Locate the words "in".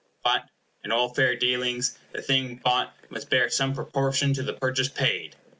0.83-0.91